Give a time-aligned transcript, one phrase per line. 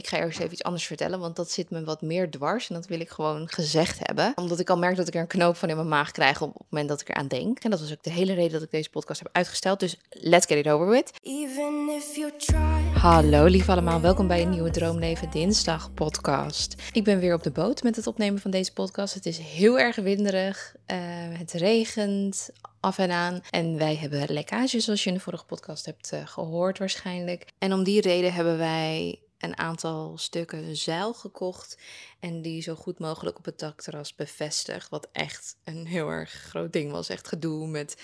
[0.00, 2.74] ik ga eerst even iets anders vertellen, want dat zit me wat meer dwars en
[2.74, 4.32] dat wil ik gewoon gezegd hebben.
[4.34, 6.54] Omdat ik al merk dat ik er een knoop van in mijn maag krijg op
[6.54, 7.58] het moment dat ik eraan denk.
[7.58, 9.80] En dat was ook de hele reden dat ik deze podcast heb uitgesteld.
[9.80, 11.10] Dus let's get it over with.
[11.22, 12.98] Even if you try.
[12.98, 16.74] Hallo lief allemaal, welkom bij een nieuwe Droomleven Dinsdag podcast.
[16.92, 19.14] Ik ben weer op de boot met het opnemen van deze podcast.
[19.14, 20.96] Het is heel erg winderig, uh,
[21.38, 23.40] het regent, af en aan.
[23.50, 27.46] En wij hebben lekkages, zoals je in de vorige podcast hebt uh, gehoord waarschijnlijk.
[27.58, 31.78] En om die reden hebben wij een aantal stukken zeil gekocht
[32.20, 34.88] en die zo goed mogelijk op het dakterras bevestigd.
[34.88, 37.08] Wat echt een heel erg groot ding was.
[37.08, 37.96] Echt gedoe met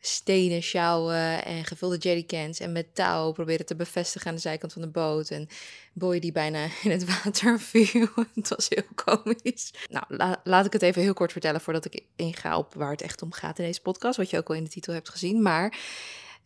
[0.00, 4.82] stenen sjouwen en gevulde jerrycans en met touw proberen te bevestigen aan de zijkant van
[4.82, 5.30] de boot.
[5.30, 5.48] En
[5.92, 8.08] boy die bijna in het water viel.
[8.34, 9.72] het was heel komisch.
[9.88, 13.22] Nou, laat ik het even heel kort vertellen voordat ik inga op waar het echt
[13.22, 14.16] om gaat in deze podcast.
[14.16, 15.42] Wat je ook al in de titel hebt gezien.
[15.42, 15.78] Maar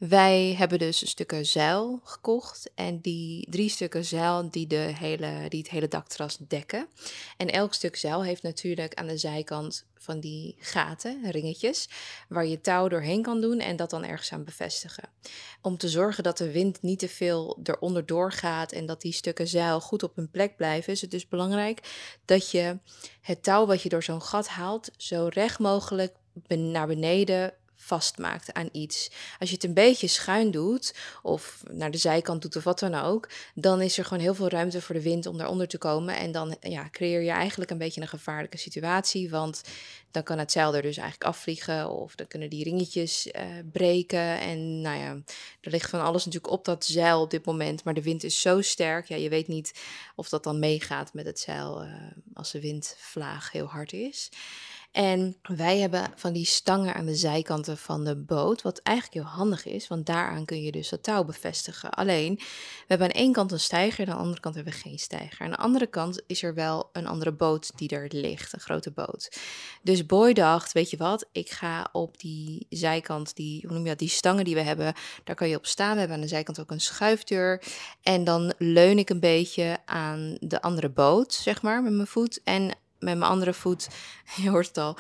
[0.09, 5.59] wij hebben dus stukken zeil gekocht en die drie stukken zeil die, de hele, die
[5.59, 6.89] het hele dakterras dekken.
[7.37, 11.89] En elk stuk zeil heeft natuurlijk aan de zijkant van die gaten, ringetjes,
[12.29, 15.09] waar je touw doorheen kan doen en dat dan ergens aan bevestigen.
[15.61, 19.49] Om te zorgen dat de wind niet te veel eronder doorgaat en dat die stukken
[19.49, 21.81] zeil goed op hun plek blijven, is het dus belangrijk
[22.25, 22.79] dat je
[23.21, 26.15] het touw wat je door zo'n gat haalt zo recht mogelijk
[26.49, 29.11] naar beneden vastmaakt aan iets.
[29.39, 32.95] Als je het een beetje schuin doet, of naar de zijkant doet of wat dan
[32.95, 36.17] ook, dan is er gewoon heel veel ruimte voor de wind om daaronder te komen.
[36.17, 39.63] En dan ja, creëer je eigenlijk een beetje een gevaarlijke situatie, want
[40.11, 44.39] dan kan het zeil er dus eigenlijk afvliegen, of dan kunnen die ringetjes uh, breken.
[44.41, 45.11] En nou ja,
[45.61, 48.41] er ligt van alles natuurlijk op dat zeil op dit moment, maar de wind is
[48.41, 49.81] zo sterk, ja, je weet niet
[50.15, 51.95] of dat dan meegaat met het zeil uh,
[52.35, 54.31] als de windvlaag heel hard is.
[54.93, 59.37] En wij hebben van die stangen aan de zijkanten van de boot, wat eigenlijk heel
[59.37, 61.91] handig is, want daaraan kun je dus dat touw bevestigen.
[61.91, 64.79] Alleen, we hebben aan één kant een steiger, en aan de andere kant hebben we
[64.79, 65.41] geen steiger.
[65.41, 68.91] Aan de andere kant is er wel een andere boot die er ligt, een grote
[68.91, 69.39] boot.
[69.83, 73.89] Dus Boy dacht, weet je wat, ik ga op die zijkant, die, hoe noem je
[73.89, 74.95] dat, die stangen die we hebben,
[75.25, 75.93] daar kan je op staan.
[75.93, 77.63] We hebben aan de zijkant ook een schuifdeur.
[78.03, 82.41] En dan leun ik een beetje aan de andere boot, zeg maar, met mijn voet.
[82.45, 82.71] En
[83.03, 83.89] met mijn andere voet,
[84.43, 84.97] je hoort het al,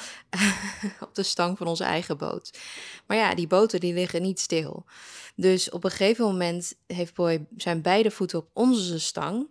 [1.08, 2.58] op de stang van onze eigen boot.
[3.06, 4.84] Maar ja, die boten die liggen niet stil.
[5.34, 9.46] Dus op een gegeven moment heeft Boy zijn beide voeten op onze stang.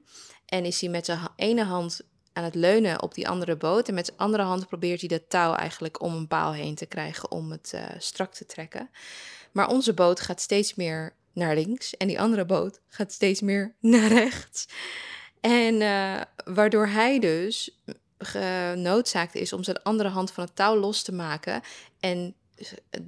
[0.45, 2.01] En is hij met zijn ene hand
[2.33, 3.87] aan het leunen op die andere boot.
[3.87, 6.85] En met zijn andere hand probeert hij de touw eigenlijk om een paal heen te
[6.85, 8.89] krijgen om het uh, strak te trekken.
[9.51, 13.75] Maar onze boot gaat steeds meer naar links en die andere boot gaat steeds meer
[13.79, 14.67] naar rechts.
[15.41, 17.81] En uh, waardoor hij dus
[18.21, 21.61] genoodzaakt is om zijn andere hand van het touw los te maken
[21.99, 22.35] en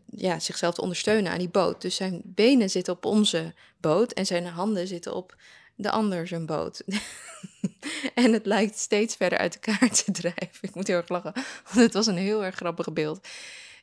[0.06, 1.82] ja, zichzelf te ondersteunen aan die boot.
[1.82, 5.36] Dus zijn benen zitten op onze boot en zijn handen zitten op
[5.76, 6.84] de ander zijn boot.
[8.24, 10.58] en het lijkt steeds verder uit elkaar te drijven.
[10.62, 13.28] Ik moet heel erg lachen, want het was een heel erg grappig beeld.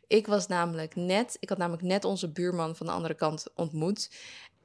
[0.06, 4.10] Ik was namelijk net, ik had namelijk net onze buurman van de andere kant ontmoet.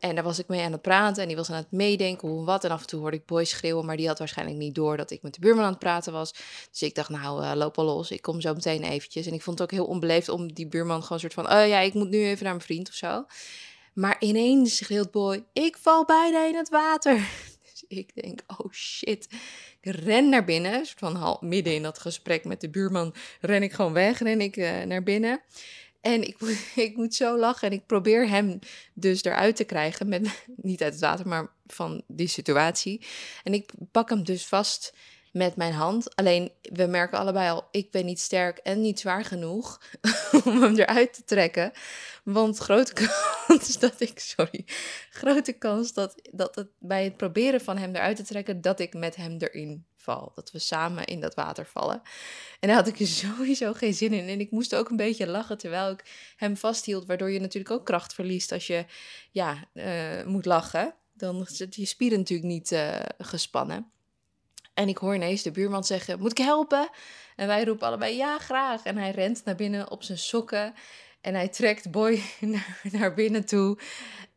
[0.09, 2.45] En daar was ik mee aan het praten en die was aan het meedenken hoe
[2.45, 2.63] wat.
[2.63, 5.11] En af en toe hoorde ik boys schreeuwen, maar die had waarschijnlijk niet door dat
[5.11, 6.33] ik met de buurman aan het praten was.
[6.71, 9.25] Dus ik dacht, nou, uh, loop al los, ik kom zo meteen eventjes.
[9.25, 11.79] En ik vond het ook heel onbeleefd om die buurman gewoon soort van, oh ja,
[11.79, 13.25] ik moet nu even naar mijn vriend of zo.
[13.93, 17.19] Maar ineens schreeuwt boy, ik val bijna in het water.
[17.75, 19.27] Dus ik denk, oh shit.
[19.81, 23.73] Ik ren naar binnen, soort van midden in dat gesprek met de buurman, ren ik
[23.73, 25.41] gewoon weg, ren ik uh, naar binnen.
[26.05, 26.37] En ik,
[26.87, 28.59] ik moet zo lachen en ik probeer hem
[28.93, 33.01] dus eruit te krijgen, met, niet uit het water, maar van die situatie.
[33.43, 34.93] En ik pak hem dus vast
[35.31, 36.15] met mijn hand.
[36.15, 39.81] Alleen we merken allebei al, ik ben niet sterk en niet zwaar genoeg
[40.45, 41.71] om hem eruit te trekken.
[42.23, 44.65] Want grote kans dat ik, sorry,
[45.09, 48.93] grote kans dat, dat het bij het proberen van hem eruit te trekken, dat ik
[48.93, 50.31] met hem erin val.
[50.35, 52.01] Dat we samen in dat water vallen.
[52.59, 54.27] En daar had ik sowieso geen zin in.
[54.27, 57.85] En ik moest ook een beetje lachen terwijl ik hem vasthield, waardoor je natuurlijk ook
[57.85, 58.85] kracht verliest als je
[59.31, 60.95] ja, uh, moet lachen.
[61.13, 63.91] Dan zit je spieren natuurlijk niet uh, gespannen.
[64.73, 66.89] En ik hoor ineens de buurman zeggen: Moet ik helpen?
[67.35, 68.83] En wij roepen allebei: Ja, graag.
[68.83, 70.73] En hij rent naar binnen op zijn sokken.
[71.21, 73.77] En hij trekt Boy naar, naar binnen toe.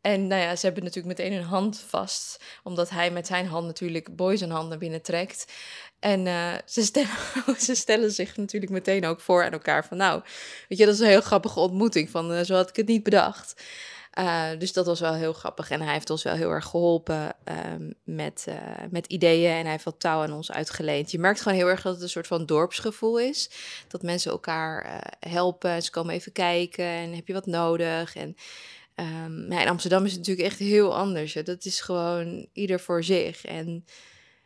[0.08, 2.40] En nou ja, ze hebben natuurlijk meteen hun hand vast.
[2.62, 5.52] Omdat hij met zijn hand natuurlijk Boy zijn hand naar binnen trekt.
[5.98, 7.10] En uh, ze, stellen,
[7.66, 9.84] ze stellen zich natuurlijk meteen ook voor aan elkaar.
[9.84, 10.22] Van nou,
[10.68, 12.10] weet je, dat is een heel grappige ontmoeting.
[12.10, 13.62] Van uh, zo had ik het niet bedacht.
[14.18, 15.70] Uh, dus dat was wel heel grappig.
[15.70, 17.34] En hij heeft ons wel heel erg geholpen
[17.74, 18.46] um, met,
[18.90, 19.50] met ideeën.
[19.50, 21.10] En hij heeft wat touw aan ons uitgeleend.
[21.10, 23.50] Je merkt gewoon heel erg dat het een soort van dorpsgevoel is.
[23.88, 25.82] Dat mensen elkaar uh, helpen.
[25.82, 26.84] Ze komen even kijken.
[26.84, 28.16] En heb je wat nodig?
[28.16, 28.36] En
[29.00, 31.34] um, in Amsterdam is het natuurlijk echt heel anders.
[31.34, 31.42] Hè?
[31.42, 33.44] Dat is gewoon ieder voor zich.
[33.44, 33.84] En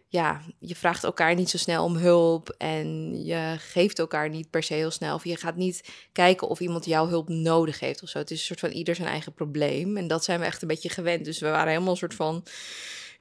[0.08, 4.62] ja, je vraagt elkaar niet zo snel om hulp en je geeft elkaar niet per
[4.62, 5.14] se heel snel.
[5.14, 8.18] Of je gaat niet kijken of iemand jouw hulp nodig heeft of zo.
[8.18, 9.96] Het is een soort van ieder zijn eigen probleem.
[9.96, 11.24] En dat zijn we echt een beetje gewend.
[11.24, 12.44] Dus we waren helemaal een soort van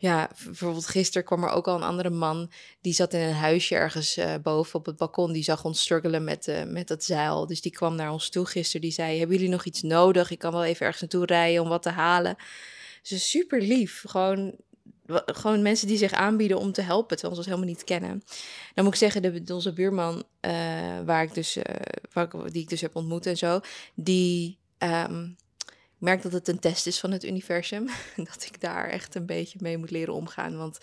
[0.01, 2.51] ja, bijvoorbeeld gisteren kwam er ook al een andere man.
[2.81, 5.31] Die zat in een huisje ergens uh, boven op het balkon.
[5.31, 7.47] Die zag ons struggelen met, uh, met dat zeil.
[7.47, 8.81] Dus die kwam naar ons toe gisteren.
[8.81, 10.31] Die zei, hebben jullie nog iets nodig?
[10.31, 12.35] Ik kan wel even ergens naartoe rijden om wat te halen.
[13.09, 14.03] Dus super lief.
[14.07, 14.55] Gewoon,
[15.25, 18.23] gewoon mensen die zich aanbieden om te helpen, terwijl ze ons helemaal niet kennen.
[18.73, 20.51] Dan moet ik zeggen, de, onze buurman, uh,
[21.05, 21.57] waar ik dus,
[22.13, 23.59] waar die ik dus heb ontmoet en zo,
[23.95, 24.57] die...
[24.77, 25.35] Um,
[26.01, 27.89] merk dat het een test is van het universum.
[28.31, 30.57] Dat ik daar echt een beetje mee moet leren omgaan.
[30.57, 30.79] Want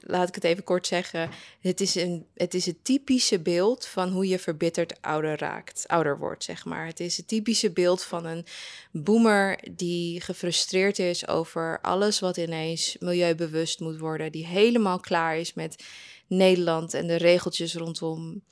[0.00, 1.30] laat ik het even kort zeggen.
[1.60, 5.84] Het is, een, het is het typische beeld van hoe je verbitterd ouder raakt.
[5.86, 6.86] Ouder wordt, zeg maar.
[6.86, 8.46] Het is het typische beeld van een
[8.90, 14.32] boomer die gefrustreerd is over alles wat ineens milieubewust moet worden.
[14.32, 15.84] Die helemaal klaar is met
[16.26, 18.42] Nederland en de regeltjes rondom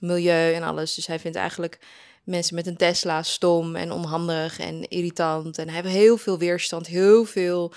[0.00, 0.94] milieu en alles.
[0.94, 1.78] Dus hij vindt eigenlijk
[2.24, 5.58] mensen met een Tesla stom en onhandig en irritant.
[5.58, 7.72] En hij heeft heel veel weerstand, heel veel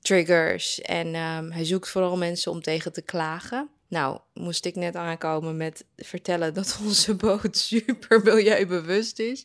[0.00, 0.80] triggers.
[0.80, 3.68] En um, hij zoekt vooral mensen om tegen te klagen.
[3.88, 9.44] Nou, moest ik net aankomen met vertellen dat onze boot super milieubewust is.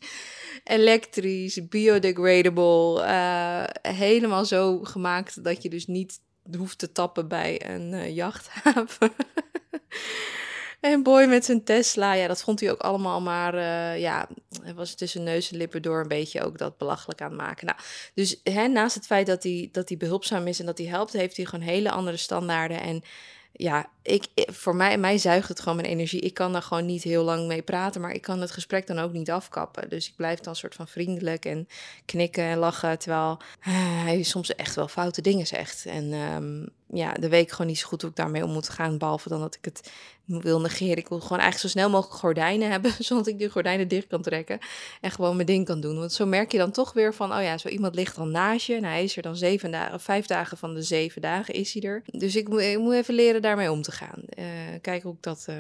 [0.64, 6.20] Elektrisch, biodegradable, uh, helemaal zo gemaakt dat je dus niet
[6.58, 9.12] hoeft te tappen bij een uh, jachthaven.
[10.80, 14.28] En Boy met zijn Tesla, ja, dat vond hij ook allemaal maar, uh, ja,
[14.62, 17.66] hij was tussen neus en lippen door een beetje ook dat belachelijk aan het maken.
[17.66, 17.80] Nou,
[18.14, 21.14] dus hè, naast het feit dat hij, dat hij behulpzaam is en dat hij helpt,
[21.14, 22.82] heeft hij gewoon hele andere standaarden.
[22.82, 23.04] En
[23.52, 26.20] ja, ik, voor mij, mij zuigt het gewoon mijn energie.
[26.20, 29.00] Ik kan daar gewoon niet heel lang mee praten, maar ik kan het gesprek dan
[29.00, 29.90] ook niet afkappen.
[29.90, 31.68] Dus ik blijf dan soort van vriendelijk en
[32.06, 33.38] knikken en lachen, terwijl
[33.68, 35.86] uh, hij soms echt wel foute dingen zegt.
[35.86, 38.98] En um, ja, de week gewoon niet zo goed hoe ik daarmee om moet gaan,
[38.98, 39.92] behalve dan dat ik het
[40.26, 40.98] wil negeren.
[40.98, 44.22] Ik wil gewoon eigenlijk zo snel mogelijk gordijnen hebben, zodat ik die gordijnen dicht kan
[44.22, 44.60] trekken
[45.02, 46.00] en gewoon mijn ding kan doen.
[46.00, 48.66] Want zo merk je dan toch weer van, oh ja, zo iemand ligt dan naast
[48.66, 51.74] je en hij is er dan zeven dagen, vijf dagen van de zeven dagen is
[51.74, 52.02] hij er.
[52.06, 54.24] Dus ik moet, ik moet even leren daarmee om te gaan.
[54.40, 54.46] Uh,
[54.82, 55.56] kijken hoe ik dat uh,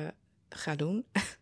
[0.49, 1.05] ga doen.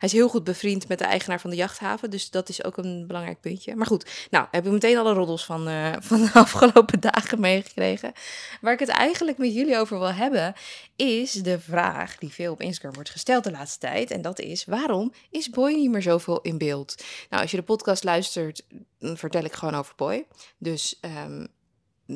[0.00, 2.10] Hij is heel goed bevriend met de eigenaar van de jachthaven.
[2.10, 3.76] Dus dat is ook een belangrijk puntje.
[3.76, 8.12] Maar goed, nou heb ik meteen alle roddels van, uh, van de afgelopen dagen meegekregen.
[8.60, 10.54] Waar ik het eigenlijk met jullie over wil hebben,
[10.96, 14.10] is de vraag die veel op Instagram wordt gesteld de laatste tijd.
[14.10, 17.04] En dat is: waarom is Boy niet meer zoveel in beeld?
[17.30, 18.62] Nou, als je de podcast luistert,
[18.98, 20.26] vertel ik gewoon over Boy.
[20.58, 21.48] Dus um,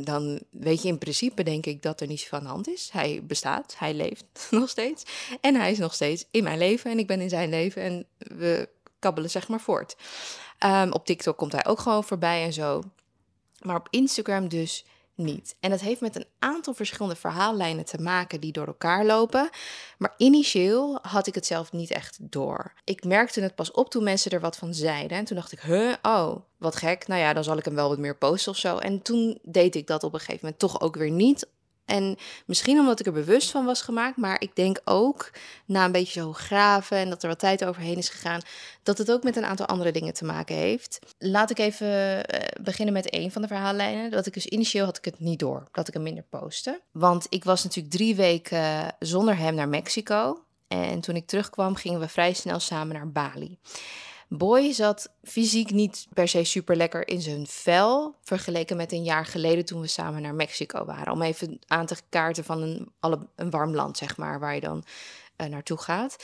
[0.02, 2.88] dan weet je in principe, denk ik, dat er niets van de hand is.
[2.92, 5.04] Hij bestaat, hij leeft nog steeds.
[5.40, 8.06] En hij is nog steeds in mijn leven en ik ben in zijn leven en
[8.18, 8.68] we
[8.98, 9.96] kabbelen zeg maar voort.
[10.64, 12.82] Um, op TikTok komt hij ook gewoon voorbij en zo.
[13.62, 14.84] Maar op Instagram dus
[15.16, 15.56] niet.
[15.60, 19.48] En dat heeft met een aantal verschillende verhaallijnen te maken die door elkaar lopen.
[19.98, 22.72] Maar initieel had ik het zelf niet echt door.
[22.84, 25.18] Ik merkte het pas op toen mensen er wat van zeiden.
[25.18, 27.06] En toen dacht ik, huh, oh, wat gek.
[27.06, 28.78] Nou ja, dan zal ik hem wel wat meer posten of zo.
[28.78, 31.46] En toen deed ik dat op een gegeven moment toch ook weer niet
[31.84, 32.16] en
[32.46, 35.30] misschien omdat ik er bewust van was gemaakt, maar ik denk ook
[35.64, 38.40] na een beetje zo graven en dat er wat tijd overheen is gegaan,
[38.82, 40.98] dat het ook met een aantal andere dingen te maken heeft.
[41.18, 44.10] Laat ik even eh, beginnen met een van de verhaallijnen.
[44.10, 46.80] Dat ik dus initieel had ik het niet door, dat ik hem minder postte.
[46.92, 50.38] Want ik was natuurlijk drie weken zonder hem naar Mexico.
[50.68, 53.58] En toen ik terugkwam, gingen we vrij snel samen naar Bali.
[54.36, 58.14] Boy zat fysiek niet per se super lekker in zijn vel.
[58.22, 61.12] Vergeleken met een jaar geleden toen we samen naar Mexico waren.
[61.12, 64.60] Om even aan te kaarten van een, alle, een warm land, zeg maar, waar je
[64.60, 64.84] dan
[65.36, 66.16] uh, naartoe gaat.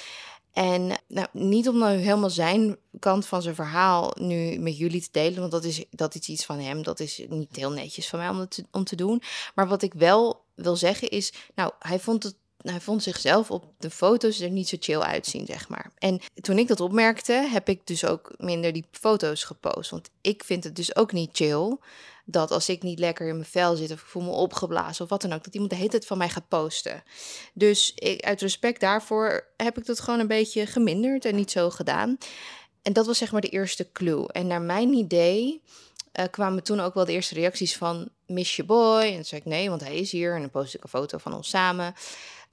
[0.52, 5.08] En nou, niet om nou helemaal zijn kant van zijn verhaal nu met jullie te
[5.12, 6.82] delen, want dat is, dat is iets van hem.
[6.82, 9.22] Dat is niet heel netjes van mij om, te, om te doen.
[9.54, 13.64] Maar wat ik wel wil zeggen is, nou, hij vond het hij vond zichzelf op
[13.78, 15.90] de foto's er niet zo chill uitzien, zeg maar.
[15.98, 19.90] En toen ik dat opmerkte, heb ik dus ook minder die foto's gepost.
[19.90, 21.76] Want ik vind het dus ook niet chill
[22.24, 25.10] dat als ik niet lekker in mijn vel zit of ik voel me opgeblazen of
[25.10, 27.02] wat dan ook, dat iemand de hele tijd van mij gaat posten.
[27.54, 31.70] Dus ik, uit respect daarvoor heb ik dat gewoon een beetje geminderd en niet zo
[31.70, 32.18] gedaan.
[32.82, 34.32] En dat was zeg maar de eerste clue.
[34.32, 35.62] En naar mijn idee
[36.12, 39.02] uh, kwamen toen ook wel de eerste reacties van miss je boy.
[39.02, 40.34] En toen zei ik nee, want hij is hier.
[40.34, 41.94] En dan post ik een foto van ons samen.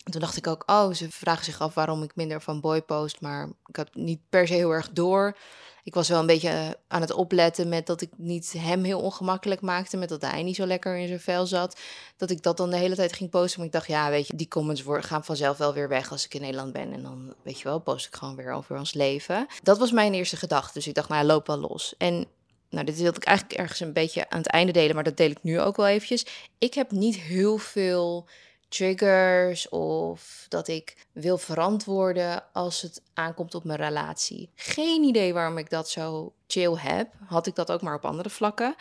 [0.08, 2.82] En toen dacht ik ook, oh, ze vragen zich af waarom ik minder van boy
[2.82, 3.22] post.
[3.22, 5.38] Maar ik had niet per se heel erg door.
[5.84, 9.00] Ik was wel een beetje eh, aan het opletten met dat ik niet hem heel
[9.00, 9.98] ongemakkelijk maakte.
[9.98, 11.80] Met dat hij niet zo lekker in zijn vel zat.
[12.18, 13.58] Dat ik dat dan de hele tijd ging posten.
[13.58, 16.34] Maar ik dacht, ja, weet je, die comments gaan vanzelf wel weer weg als ik
[16.34, 16.94] in Nederland ben.
[16.94, 19.48] En dan, weet je wel, post ik gewoon weer over ons leven.
[19.64, 20.74] Dat was mijn eerste gedachte.
[20.74, 21.96] Dus ik dacht, nou, loop wel los.
[21.98, 22.28] En
[22.70, 25.30] nou, dit wilde ik eigenlijk ergens een beetje aan het einde delen, maar dat deel
[25.30, 26.26] ik nu ook wel eventjes.
[26.58, 28.28] Ik heb niet heel veel
[28.70, 34.50] triggers of dat ik wil verantwoorden als het aankomt op mijn relatie.
[34.56, 37.14] Geen idee waarom ik dat zo chill heb.
[37.26, 38.76] Had ik dat ook maar op andere vlakken.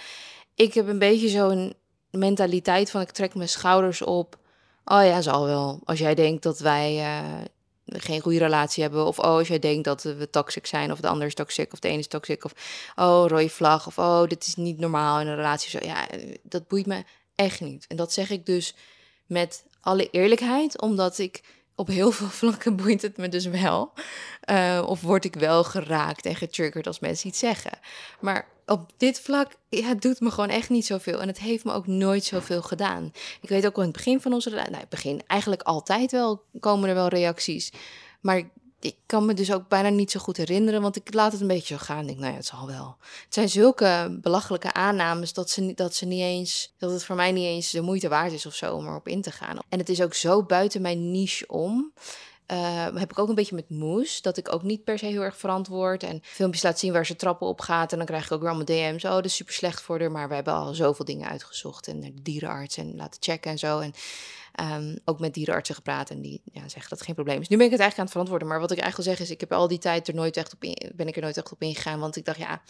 [0.55, 1.75] Ik heb een beetje zo'n
[2.11, 4.39] mentaliteit van ik trek mijn schouders op.
[4.85, 5.81] Oh ja, zal wel.
[5.85, 7.41] Als jij denkt dat wij uh,
[7.87, 9.07] geen goede relatie hebben.
[9.07, 10.93] Of oh, als jij denkt dat we toxic zijn.
[10.93, 11.73] Of de ander is toxic.
[11.73, 12.45] Of de ene is toxic.
[12.45, 12.53] Of
[12.97, 13.87] oh, rode vlag.
[13.87, 15.71] Of oh, dit is niet normaal in een relatie.
[15.71, 16.07] Zo, ja,
[16.43, 17.87] dat boeit me echt niet.
[17.89, 18.75] En dat zeg ik dus
[19.27, 20.81] met alle eerlijkheid.
[20.81, 21.43] Omdat ik
[21.75, 23.93] op heel veel vlakken boeit het me dus wel.
[24.51, 27.79] Uh, of word ik wel geraakt en getriggerd als mensen iets zeggen.
[28.21, 31.21] Maar op dit vlak, ja, het doet me gewoon echt niet zoveel.
[31.21, 33.13] En het heeft me ook nooit zoveel gedaan.
[33.41, 36.89] Ik weet ook al in het begin van onze nou, begin eigenlijk altijd wel, komen
[36.89, 37.73] er wel reacties.
[38.21, 38.43] Maar
[38.87, 41.47] ik kan me dus ook bijna niet zo goed herinneren, want ik laat het een
[41.47, 42.01] beetje zo gaan.
[42.01, 42.97] Ik denk, nou ja, het zal wel.
[43.25, 47.33] Het zijn zulke belachelijke aannames dat ze, dat ze niet eens, dat het voor mij
[47.33, 49.59] niet eens de moeite waard is of zo om erop in te gaan.
[49.69, 51.93] En het is ook zo buiten mijn niche om.
[52.53, 54.23] Uh, heb ik ook een beetje met moes.
[54.23, 56.03] Dat ik ook niet per se heel erg verantwoord.
[56.03, 57.93] En filmpjes laat zien waar ze trappen op gaat.
[57.93, 59.05] En dan krijg ik ook weer allemaal DM's.
[59.05, 60.11] Oh, dat is super slecht voor haar.
[60.11, 61.89] Maar we hebben al zoveel dingen uitgezocht.
[61.89, 63.79] En de dierenarts en laten checken en zo.
[63.79, 63.93] En
[64.61, 66.11] um, ook met dierenartsen gepraat.
[66.11, 67.49] En die ja, zeggen dat geen probleem is.
[67.49, 68.49] Nu ben ik het eigenlijk aan het verantwoorden.
[68.49, 70.55] Maar wat ik eigenlijk wil zeggen is, ik heb al die tijd er nooit echt
[70.55, 72.01] op in, ben ik er nooit echt op ingegaan.
[72.01, 72.63] Want ik dacht, ja,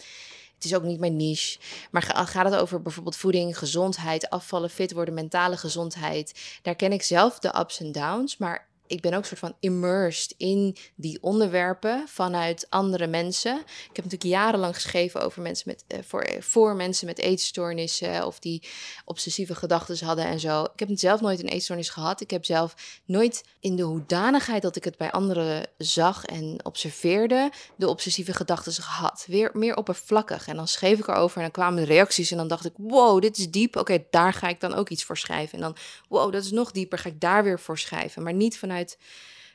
[0.55, 1.59] het is ook niet mijn niche.
[1.91, 6.59] Maar gaat het over bijvoorbeeld voeding, gezondheid, afvallen, fit worden, mentale gezondheid.
[6.61, 8.37] Daar ken ik zelf de ups en downs.
[8.37, 13.57] Maar ik ben ook soort van immersed in die onderwerpen vanuit andere mensen.
[13.59, 18.39] Ik heb natuurlijk jarenlang geschreven over mensen met, uh, voor, voor mensen met eetstoornissen of
[18.39, 18.63] die
[19.05, 20.63] obsessieve gedachten hadden en zo.
[20.63, 22.21] Ik heb zelf nooit een eetstoornis gehad.
[22.21, 27.51] Ik heb zelf nooit in de hoedanigheid dat ik het bij anderen zag en observeerde,
[27.75, 29.25] de obsessieve gedachten gehad.
[29.27, 30.47] Weer meer oppervlakkig.
[30.47, 33.21] En dan schreef ik erover en dan kwamen de reacties en dan dacht ik, wow,
[33.21, 33.75] dit is diep.
[33.75, 35.53] Oké, daar ga ik dan ook iets voor schrijven.
[35.53, 35.75] En dan,
[36.09, 38.23] wow, dat is nog dieper, ga ik daar weer voor schrijven.
[38.23, 38.57] Maar niet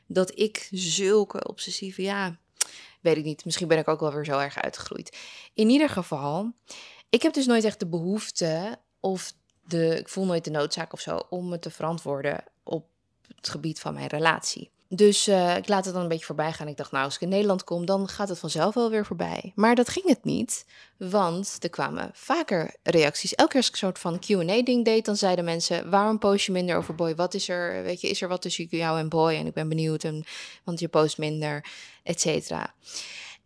[0.07, 2.37] dat ik zulke obsessieve, ja,
[3.01, 3.45] weet ik niet.
[3.45, 5.17] Misschien ben ik ook wel weer zo erg uitgegroeid.
[5.53, 6.51] In ieder geval,
[7.09, 10.99] ik heb dus nooit echt de behoefte of de, ik voel nooit de noodzaak of
[10.99, 12.87] zo om me te verantwoorden op
[13.35, 14.71] het gebied van mijn relatie.
[14.95, 16.67] Dus uh, ik laat het dan een beetje voorbij gaan.
[16.67, 19.51] Ik dacht, nou, als ik in Nederland kom, dan gaat het vanzelf wel weer voorbij.
[19.55, 20.65] Maar dat ging het niet,
[20.97, 23.35] want er kwamen vaker reacties.
[23.35, 25.89] Elke keer als ik een soort van Q&A-ding deed, dan zeiden mensen...
[25.89, 27.15] waarom post je minder over Boy?
[27.15, 29.33] Wat is er, weet je, is er wat tussen jou en Boy?
[29.33, 30.25] En ik ben benieuwd, en,
[30.63, 31.65] want je post minder,
[32.03, 32.73] et cetera.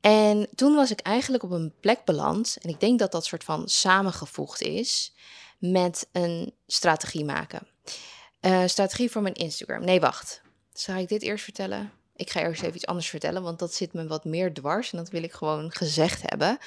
[0.01, 2.57] En toen was ik eigenlijk op een plek beland...
[2.61, 5.13] en ik denk dat dat soort van samengevoegd is...
[5.59, 7.67] met een strategie maken.
[8.41, 9.83] Uh, strategie voor mijn Instagram.
[9.83, 10.45] Nee, wacht.
[10.79, 11.91] Zal ik dit eerst vertellen?
[12.15, 14.97] Ik ga eerst even iets anders vertellen, want dat zit me wat meer dwars en
[14.97, 16.57] dat wil ik gewoon gezegd hebben.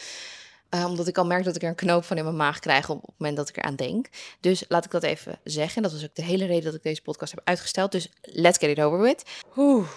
[0.70, 2.88] Uh, omdat ik al merk dat ik er een knoop van in mijn maag krijg
[2.88, 4.08] op, het moment dat ik eraan denk.
[4.40, 5.82] Dus laat ik dat even zeggen.
[5.82, 7.92] Dat was ook de hele reden dat ik deze podcast heb uitgesteld.
[7.92, 9.22] Dus let's get it over with.
[9.56, 9.88] Oeh,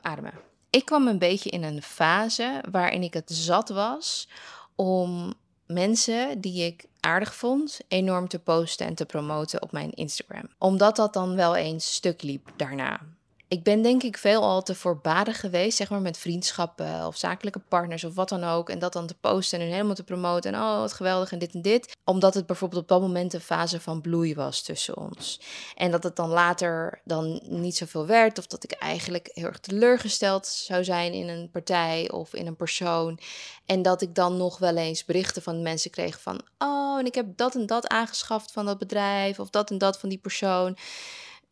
[0.00, 0.32] ademen.
[0.70, 4.28] Ik kwam een beetje in een fase waarin ik het zat was
[4.74, 5.34] om
[5.66, 10.48] mensen die ik aardig vond, enorm te posten en te promoten op mijn Instagram.
[10.58, 13.00] Omdat dat dan wel eens stuk liep daarna
[13.48, 17.58] ik ben denk ik veel al te voorbarig geweest, zeg maar met vriendschappen of zakelijke
[17.58, 18.70] partners of wat dan ook.
[18.70, 20.54] En dat dan te posten en helemaal te promoten.
[20.54, 21.96] En oh, wat geweldig en dit en dit.
[22.04, 25.40] Omdat het bijvoorbeeld op dat moment een fase van bloei was tussen ons.
[25.74, 28.38] En dat het dan later dan niet zoveel werd.
[28.38, 32.56] Of dat ik eigenlijk heel erg teleurgesteld zou zijn in een partij of in een
[32.56, 33.18] persoon.
[33.66, 36.40] En dat ik dan nog wel eens berichten van mensen kreeg van...
[36.58, 39.98] Oh, en ik heb dat en dat aangeschaft van dat bedrijf of dat en dat
[39.98, 40.76] van die persoon.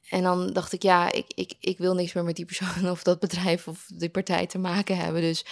[0.08, 3.02] En dan dacht ik, ja, ik, ik, ik wil niks meer met die persoon of
[3.02, 5.22] dat bedrijf of die partij te maken hebben.
[5.22, 5.44] Dus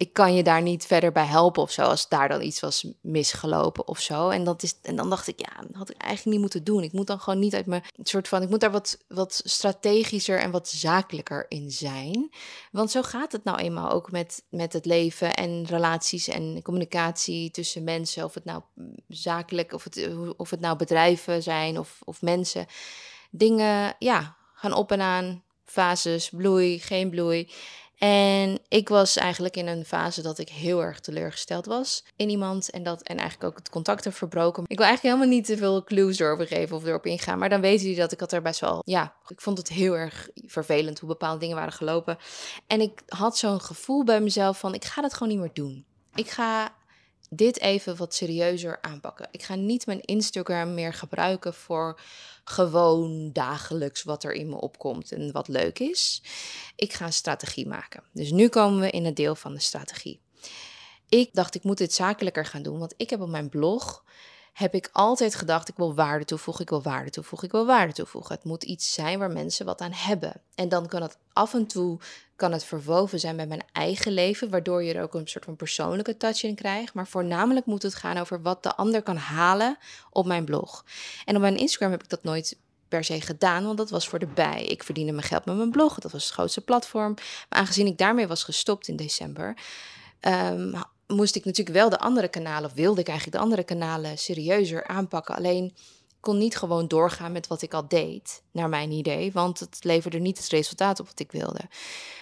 [0.00, 2.86] ik kan je daar niet verder bij helpen of zo, als daar dan iets was
[3.00, 4.28] misgelopen of zo.
[4.28, 6.82] En, dat is, en dan dacht ik, ja, dat had ik eigenlijk niet moeten doen.
[6.82, 10.38] Ik moet dan gewoon niet uit mijn soort van, ik moet daar wat, wat strategischer
[10.38, 12.30] en wat zakelijker in zijn.
[12.72, 17.50] Want zo gaat het nou eenmaal ook met, met het leven en relaties en communicatie
[17.50, 18.24] tussen mensen.
[18.24, 18.62] Of het nou
[19.08, 22.66] zakelijk, of het, of het nou bedrijven zijn of, of mensen
[23.30, 25.42] dingen ja, gaan op en aan.
[25.64, 27.50] Fases, bloei, geen bloei.
[28.00, 32.70] En ik was eigenlijk in een fase dat ik heel erg teleurgesteld was in iemand.
[32.70, 34.62] En, dat, en eigenlijk ook het contact heb verbroken.
[34.66, 37.38] Ik wil eigenlijk helemaal niet te veel clues erover geven of erop ingaan.
[37.38, 38.82] Maar dan weten jullie dat ik had er best wel...
[38.84, 42.18] Ja, ik vond het heel erg vervelend hoe bepaalde dingen waren gelopen.
[42.66, 45.84] En ik had zo'n gevoel bij mezelf van ik ga dat gewoon niet meer doen.
[46.14, 46.74] Ik ga
[47.30, 49.28] dit even wat serieuzer aanpakken.
[49.30, 52.00] Ik ga niet mijn Instagram meer gebruiken voor
[52.50, 56.22] gewoon dagelijks wat er in me opkomt en wat leuk is.
[56.76, 58.02] Ik ga een strategie maken.
[58.12, 60.20] Dus nu komen we in het deel van de strategie.
[61.08, 64.04] Ik dacht, ik moet dit zakelijker gaan doen, want ik heb op mijn blog
[64.52, 67.92] heb ik altijd gedacht: ik wil waarde toevoegen, ik wil waarde toevoegen, ik wil waarde
[67.92, 68.34] toevoegen.
[68.34, 70.40] Het moet iets zijn waar mensen wat aan hebben.
[70.54, 71.98] En dan kan het af en toe
[72.36, 75.56] kan het verwoven zijn met mijn eigen leven, waardoor je er ook een soort van
[75.56, 76.94] persoonlijke touch in krijgt.
[76.94, 79.78] Maar voornamelijk moet het gaan over wat de ander kan halen
[80.10, 80.84] op mijn blog.
[81.24, 84.18] En op mijn Instagram heb ik dat nooit per se gedaan, want dat was voor
[84.18, 84.64] de bij.
[84.64, 87.14] Ik verdiende mijn geld met mijn blog, dat was het grootste platform.
[87.48, 89.56] Maar aangezien ik daarmee was gestopt in december,
[90.20, 90.74] um,
[91.10, 94.86] moest ik natuurlijk wel de andere kanalen, of wilde ik eigenlijk de andere kanalen serieuzer
[94.86, 95.34] aanpakken.
[95.34, 95.74] Alleen
[96.20, 100.18] kon niet gewoon doorgaan met wat ik al deed, naar mijn idee, want het leverde
[100.18, 101.60] niet het resultaat op wat ik wilde.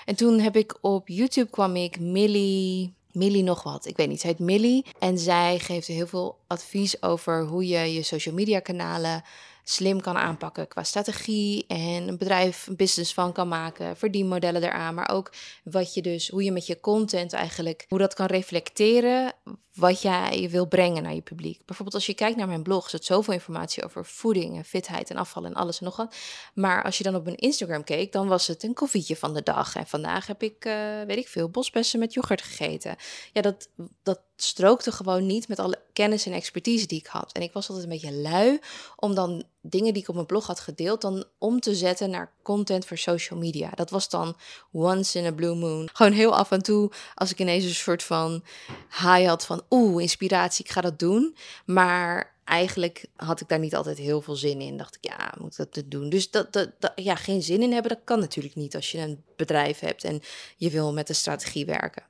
[0.04, 4.20] En toen heb ik op YouTube kwam ik Millie, Millie nog wat, ik weet niet,
[4.20, 8.60] ze heet Millie en zij geeft heel veel advies over hoe je je social media
[8.60, 9.22] kanalen
[9.64, 14.94] slim kan aanpakken qua strategie en een bedrijf, een business van kan maken, verdienmodellen eraan,
[14.94, 15.32] maar ook
[15.64, 19.32] wat je dus, hoe je met je content eigenlijk, hoe dat kan reflecteren
[19.74, 21.64] wat jij wil brengen naar je publiek.
[21.64, 25.16] Bijvoorbeeld als je kijkt naar mijn blog, zit zoveel informatie over voeding en fitheid en
[25.16, 26.14] afval en alles en nog wat.
[26.54, 29.42] Maar als je dan op mijn Instagram keek, dan was het een koffietje van de
[29.42, 29.76] dag.
[29.76, 32.96] En vandaag heb ik, uh, weet ik veel, bosbessen met yoghurt gegeten.
[33.32, 33.68] Ja, dat,
[34.02, 37.32] dat strookte gewoon niet met alle kennis en expertise die ik had.
[37.32, 38.58] En ik was altijd een beetje lui
[38.96, 42.32] om dan dingen die ik op mijn blog had gedeeld, dan om te zetten naar
[42.42, 43.70] content voor social media.
[43.74, 44.36] Dat was dan
[44.72, 45.88] once in a blue moon.
[45.92, 48.42] Gewoon heel af en toe, als ik ineens een soort van
[48.90, 51.36] high had van, oeh, inspiratie, ik ga dat doen.
[51.64, 54.76] Maar eigenlijk had ik daar niet altijd heel veel zin in.
[54.76, 56.08] Dacht ik, ja, moet ik dat doen?
[56.08, 59.22] Dus dat, dat, ja, geen zin in hebben, dat kan natuurlijk niet als je een
[59.36, 60.20] bedrijf hebt en
[60.56, 62.02] je wil met een strategie werken.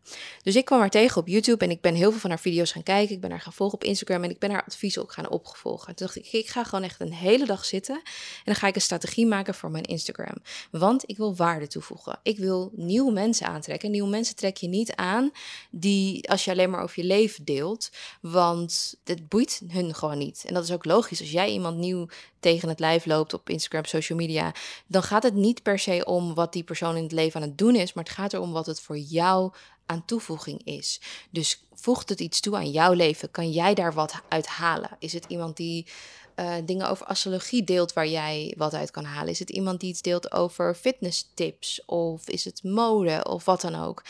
[0.43, 2.73] Dus ik kwam haar tegen op YouTube en ik ben heel veel van haar video's
[2.73, 3.15] gaan kijken.
[3.15, 5.95] Ik ben haar gaan volgen op Instagram en ik ben haar advies ook gaan opgevolgen.
[5.95, 8.75] Toen dacht ik, ik ga gewoon echt een hele dag zitten en dan ga ik
[8.75, 10.37] een strategie maken voor mijn Instagram.
[10.71, 12.19] Want ik wil waarde toevoegen.
[12.23, 13.91] Ik wil nieuwe mensen aantrekken.
[13.91, 15.31] Nieuwe mensen trek je niet aan
[15.71, 17.91] die als je alleen maar over je leven deelt,
[18.21, 20.28] want het boeit hun gewoon niet.
[20.47, 21.21] En dat is ook logisch.
[21.21, 22.07] Als jij iemand nieuw
[22.41, 24.55] tegen het lijf loopt op Instagram, social media,
[24.87, 27.59] dan gaat het niet per se om wat die persoon in het leven aan het
[27.59, 29.53] doen is, maar het gaat erom wat het voor jou
[29.87, 31.01] aan toevoeging is.
[31.31, 33.31] Dus voegt het iets toe aan jouw leven?
[33.31, 34.97] Kan jij daar wat uit halen?
[34.99, 35.87] Is het iemand die
[36.37, 39.31] uh, dingen over astrologie deelt waar jij wat uit kan halen?
[39.31, 41.85] Is het iemand die iets deelt over fitness tips?
[41.85, 44.03] Of is het mode of wat dan ook?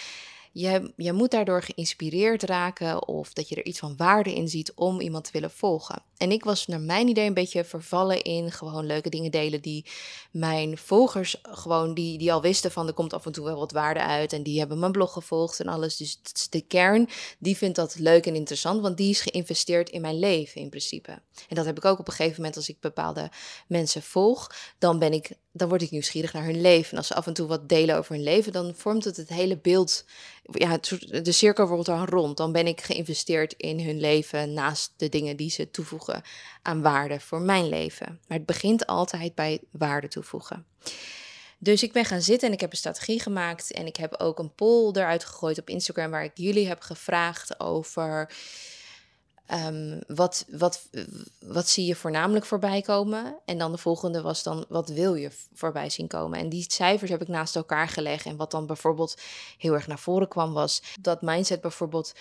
[0.53, 4.73] je, je moet daardoor geïnspireerd raken of dat je er iets van waarde in ziet
[4.75, 6.03] om iemand te willen volgen.
[6.19, 9.87] En ik was naar mijn idee een beetje vervallen in gewoon leuke dingen delen die
[10.31, 13.73] mijn volgers gewoon, die, die al wisten van er komt af en toe wel wat
[13.73, 15.97] waarde uit en die hebben mijn blog gevolgd en alles.
[15.97, 20.19] Dus de kern, die vindt dat leuk en interessant, want die is geïnvesteerd in mijn
[20.19, 21.11] leven in principe.
[21.49, 23.31] En dat heb ik ook op een gegeven moment als ik bepaalde
[23.67, 26.91] mensen volg, dan ben ik dan word ik nieuwsgierig naar hun leven.
[26.91, 29.29] En als ze af en toe wat delen over hun leven, dan vormt het het
[29.29, 30.05] hele beeld.
[30.43, 30.79] Ja,
[31.23, 32.37] de cirkel wordt dan rond.
[32.37, 36.08] Dan ben ik geïnvesteerd in hun leven naast de dingen die ze toevoegen
[36.63, 38.21] aan waarde voor mijn leven.
[38.29, 40.67] Maar het begint altijd bij waarde toevoegen.
[41.59, 43.73] Dus ik ben gaan zitten en ik heb een strategie gemaakt.
[43.73, 47.61] En ik heb ook een poll eruit gegooid op Instagram waar ik jullie heb gevraagd
[47.61, 48.31] over
[49.55, 50.89] Um, wat, wat,
[51.39, 53.39] wat zie je voornamelijk voorbij komen?
[53.45, 56.39] En dan de volgende was dan, wat wil je voorbij zien komen?
[56.39, 58.27] En die cijfers heb ik naast elkaar gelegd.
[58.27, 59.17] En wat dan bijvoorbeeld
[59.59, 62.13] heel erg naar voren kwam, was dat mindset bijvoorbeeld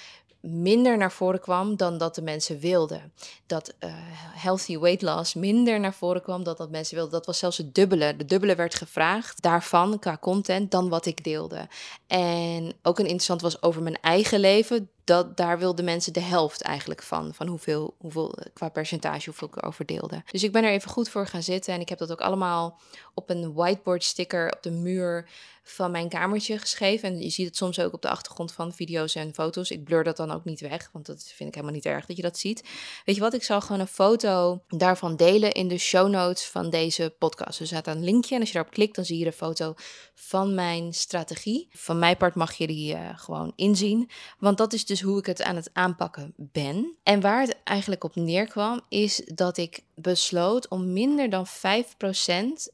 [0.47, 3.13] minder naar voren kwam dan dat de mensen wilden.
[3.45, 3.89] Dat uh,
[4.33, 7.13] healthy weight loss minder naar voren kwam dan dat mensen wilden.
[7.13, 8.15] Dat was zelfs het dubbele.
[8.15, 11.67] De dubbele werd gevraagd daarvan qua content dan wat ik deelde.
[12.07, 16.61] En ook een interessant was over mijn eigen leven dat, daar wilden mensen de helft
[16.61, 17.33] eigenlijk van.
[17.33, 20.23] Van hoeveel, hoeveel qua percentage hoeveel ik erover deelde.
[20.31, 21.73] Dus ik ben er even goed voor gaan zitten.
[21.73, 22.79] En ik heb dat ook allemaal
[23.13, 25.29] op een whiteboard sticker op de muur
[25.69, 27.09] van mijn kamertje geschreven.
[27.09, 29.71] En je ziet het soms ook op de achtergrond van video's en foto's.
[29.71, 32.15] Ik blur dat dan ook niet weg, want dat vind ik helemaal niet erg dat
[32.15, 32.63] je dat ziet.
[33.05, 36.69] Weet je wat, ik zal gewoon een foto daarvan delen in de show notes van
[36.69, 37.59] deze podcast.
[37.59, 39.73] Er staat een linkje en als je daarop klikt, dan zie je de foto
[40.13, 41.67] van mijn strategie.
[41.71, 45.25] Van mijn part mag je die uh, gewoon inzien, want dat is dus hoe ik
[45.25, 46.95] het aan het aanpakken ben.
[47.03, 51.51] En waar het eigenlijk op neerkwam, is dat ik besloot om minder dan 5%,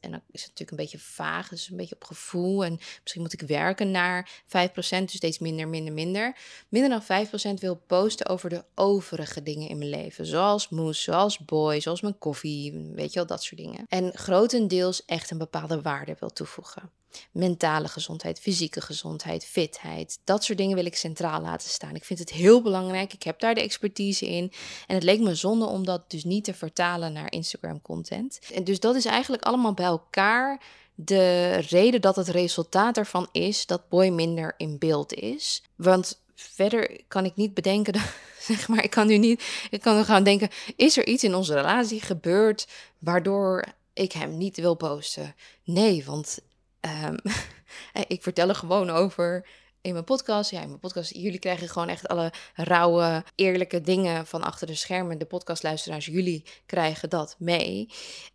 [0.00, 3.32] en dan is natuurlijk een beetje vaag, dus een beetje op gevoel, en misschien moet
[3.32, 6.36] ik werken naar 5%, dus steeds minder, minder, minder.
[6.68, 11.38] Minder dan 5% wil posten over de overige dingen in mijn leven, zoals moes, zoals
[11.38, 13.86] boy, zoals mijn koffie, weet je wel, dat soort dingen.
[13.88, 16.90] En grotendeels echt een bepaalde waarde wil toevoegen.
[17.32, 20.18] Mentale gezondheid, fysieke gezondheid, fitheid.
[20.24, 21.94] Dat soort dingen wil ik centraal laten staan.
[21.94, 23.12] Ik vind het heel belangrijk.
[23.12, 24.52] Ik heb daar de expertise in.
[24.86, 28.38] En het leek me zonde om dat dus niet te vertalen naar Instagram content.
[28.54, 30.60] En dus dat is eigenlijk allemaal bij elkaar
[30.94, 35.62] de reden dat het resultaat ervan is dat Boy minder in beeld is.
[35.76, 37.94] Want verder kan ik niet bedenken,
[38.40, 41.54] zeg maar, ik kan nu niet, ik kan gaan denken, is er iets in onze
[41.54, 45.34] relatie gebeurd waardoor ik hem niet wil posten?
[45.64, 46.38] Nee, want
[46.80, 47.16] um,
[48.06, 49.46] ik vertel er gewoon over
[49.84, 50.50] in mijn podcast.
[50.50, 51.14] Ja, in mijn podcast.
[51.14, 55.18] Jullie krijgen gewoon echt alle rauwe, eerlijke dingen van achter de schermen.
[55.18, 57.88] De podcastluisteraars, jullie krijgen dat mee.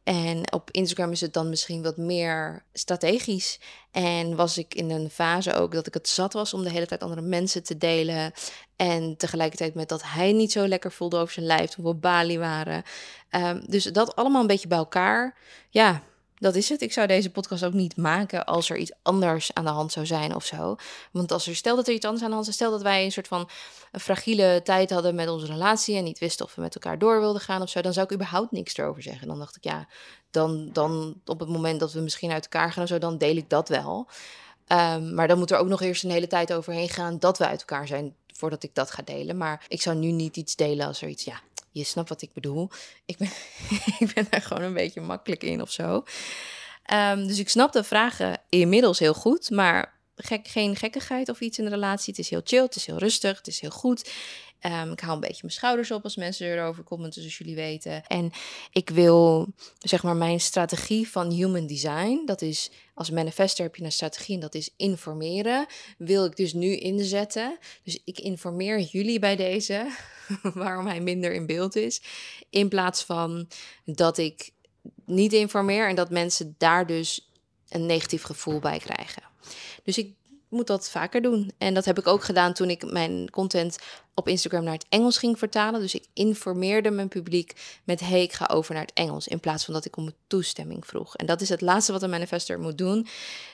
[0.04, 3.60] En op Instagram is het dan misschien wat meer strategisch.
[3.92, 6.86] En was ik in een fase ook dat ik het zat was om de hele
[6.86, 8.32] tijd andere mensen te delen.
[8.76, 12.02] En tegelijkertijd met dat hij niet zo lekker voelde over zijn lijf toen we op
[12.02, 12.84] Bali waren.
[13.32, 15.38] Um, dus dat allemaal een beetje bij elkaar.
[15.70, 16.04] Ja,
[16.40, 16.82] dat is het.
[16.82, 20.06] Ik zou deze podcast ook niet maken als er iets anders aan de hand zou
[20.06, 20.76] zijn of zo.
[21.12, 23.04] Want als er stel dat er iets anders aan de hand is, stel dat wij
[23.04, 23.50] een soort van
[23.92, 27.20] een fragiele tijd hadden met onze relatie en niet wisten of we met elkaar door
[27.20, 29.28] wilden gaan of zo, dan zou ik überhaupt niks erover zeggen.
[29.28, 29.88] Dan dacht ik, ja,
[30.32, 33.36] dan, dan op het moment dat we misschien uit elkaar gaan of zo, dan deel
[33.36, 34.08] ik dat wel.
[34.68, 37.48] Um, maar dan moet er ook nog eerst een hele tijd overheen gaan dat we
[37.48, 39.38] uit elkaar zijn voordat ik dat ga delen.
[39.38, 41.42] Maar ik zou nu niet iets delen als er iets, ja,
[41.72, 42.70] je snapt wat ik bedoel.
[43.06, 43.30] Ik ben,
[44.00, 46.04] ik ben daar gewoon een beetje makkelijk in of zo.
[46.94, 51.58] Um, dus ik snap de vragen inmiddels heel goed, maar gek, geen gekkigheid of iets
[51.58, 52.14] in de relatie.
[52.14, 54.12] Het is heel chill, het is heel rustig, het is heel goed.
[54.66, 58.06] Um, ik hou een beetje mijn schouders op als mensen erover commenten, zoals jullie weten.
[58.06, 58.32] En
[58.72, 59.48] ik wil,
[59.80, 64.36] zeg maar, mijn strategie van human design, dat is als manifester heb je een strategie
[64.36, 65.66] en dat is informeren,
[65.98, 67.58] wil ik dus nu inzetten.
[67.84, 69.92] Dus ik informeer jullie bij deze
[70.54, 72.02] waarom hij minder in beeld is,
[72.50, 73.48] in plaats van
[73.86, 74.52] dat ik
[75.06, 77.32] niet informeer en dat mensen daar dus
[77.70, 79.24] een negatief gevoel bij krijgen.
[79.84, 80.14] Dus ik
[80.50, 81.52] moet dat vaker doen.
[81.58, 83.78] En dat heb ik ook gedaan toen ik mijn content
[84.14, 85.80] op Instagram naar het Engels ging vertalen.
[85.80, 89.28] Dus ik informeerde mijn publiek met: hey, ik ga over naar het Engels.
[89.28, 91.16] In plaats van dat ik om toestemming vroeg.
[91.16, 93.08] En dat is het laatste wat een manifester moet doen: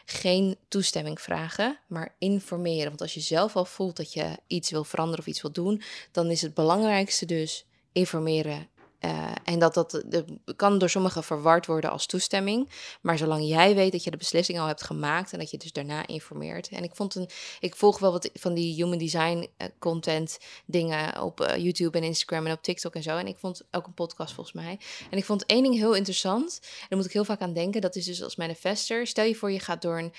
[0.06, 2.88] geen toestemming vragen, maar informeren.
[2.88, 5.82] Want als je zelf al voelt dat je iets wil veranderen of iets wil doen,
[6.12, 8.68] dan is het belangrijkste dus informeren
[9.02, 12.70] uh, en dat dat de, kan door sommigen verward worden als toestemming.
[13.02, 15.72] Maar zolang jij weet dat je de beslissing al hebt gemaakt en dat je dus
[15.72, 16.70] daarna informeert.
[16.70, 17.30] En ik vond een,
[17.60, 22.46] ik volg wel wat van die human design uh, content dingen op YouTube en Instagram
[22.46, 23.18] en op TikTok en zo.
[23.18, 24.80] En ik vond ook een podcast volgens mij.
[25.10, 26.60] En ik vond één ding heel interessant.
[26.62, 27.82] En daar moet ik heel vaak aan denken.
[27.82, 29.08] Dat is dus als manifester.
[29.08, 30.14] Stel je voor je gaat door een.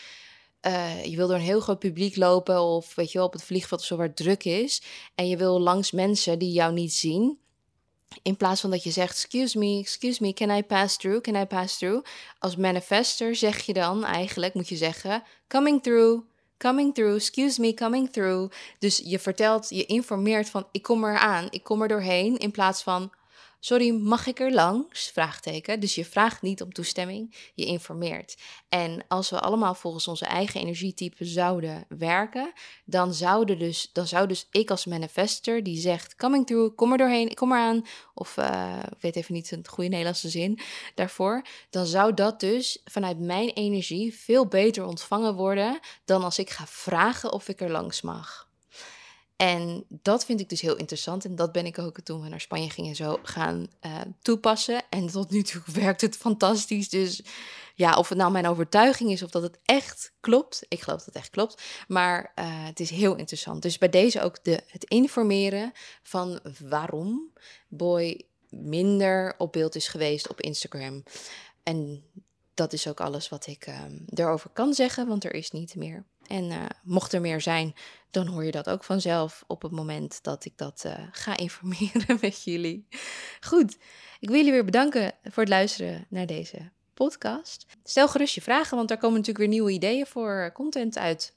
[1.11, 3.81] Je wil door een heel groot publiek lopen of weet je wel, op het vliegveld
[3.81, 4.83] of zo waar het druk is.
[5.15, 7.39] En je wil langs mensen die jou niet zien.
[8.23, 11.35] In plaats van dat je zegt, excuse me, excuse me, can I pass through, can
[11.35, 12.07] I pass through?
[12.39, 16.23] Als manifester zeg je dan eigenlijk, moet je zeggen, coming through,
[16.59, 18.53] coming through, excuse me, coming through.
[18.79, 22.83] Dus je vertelt, je informeert van, ik kom eraan, ik kom er doorheen, in plaats
[22.83, 23.13] van,
[23.61, 25.11] Sorry, mag ik er langs?
[25.11, 25.81] Vraagteken.
[25.81, 28.37] Dus je vraagt niet om toestemming, je informeert.
[28.69, 32.53] En als we allemaal volgens onze eigen energietype zouden werken,
[32.85, 36.99] dan, zouden dus, dan zou dus ik als manifester die zegt: coming through, kom er
[36.99, 37.87] doorheen, kom eraan.
[38.15, 40.59] Of ik weet even niet een goede Nederlandse zin
[40.95, 41.45] daarvoor.
[41.71, 46.67] Dan zou dat dus vanuit mijn energie veel beter ontvangen worden dan als ik ga
[46.67, 48.46] vragen of ik er langs mag.
[49.37, 51.25] En dat vind ik dus heel interessant.
[51.25, 54.83] En dat ben ik ook toen we naar Spanje gingen zo gaan uh, toepassen.
[54.91, 56.89] En tot nu toe werkt het fantastisch.
[56.89, 57.23] Dus
[57.75, 60.63] ja, of het nou mijn overtuiging is of dat het echt klopt.
[60.69, 61.63] Ik geloof dat het echt klopt.
[61.89, 63.63] Maar uh, het is heel interessant.
[63.63, 65.73] Dus bij deze ook de, het informeren
[66.03, 67.33] van waarom
[67.69, 71.03] Boy minder op beeld is geweest op Instagram.
[71.63, 72.05] En
[72.55, 73.81] dat is ook alles wat ik uh,
[74.15, 76.05] erover kan zeggen, want er is niet meer.
[76.29, 77.75] En uh, mocht er meer zijn,
[78.11, 82.19] dan hoor je dat ook vanzelf op het moment dat ik dat uh, ga informeren
[82.21, 82.87] met jullie.
[83.41, 83.77] Goed,
[84.21, 87.67] ik wil jullie weer bedanken voor het luisteren naar deze podcast.
[87.85, 91.35] Stel gerust je vragen, want daar komen natuurlijk weer nieuwe ideeën voor content uit.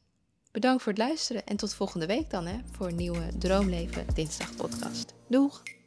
[0.51, 4.55] Bedankt voor het luisteren en tot volgende week dan hè, voor een nieuwe Droomleven Dinsdag
[4.55, 5.13] podcast.
[5.27, 5.78] Doeg!